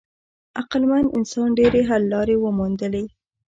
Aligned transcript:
عقلمن 0.59 1.05
انسان 1.17 1.49
ډېرې 1.59 1.81
حل 1.89 2.03
لارې 2.13 2.35
وموندلې. 2.39 3.03